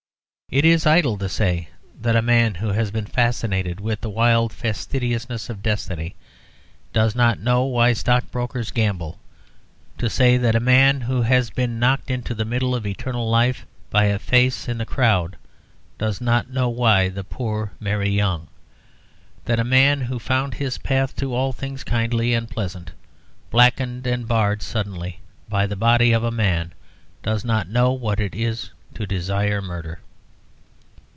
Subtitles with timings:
[0.53, 1.69] It is idle to say
[2.01, 6.13] that a man who has been fascinated with the wild fastidiousness of destiny
[6.91, 9.17] does not know why stockbrokers gamble,
[9.97, 13.65] to say that a man who has been knocked into the middle of eternal life
[13.89, 15.37] by a face in a crowd
[15.97, 18.49] does not know why the poor marry young;
[19.45, 22.91] that a man who found his path to all things kindly and pleasant
[23.51, 26.73] blackened and barred suddenly by the body of a man
[27.23, 30.01] does not know what it is to desire murder.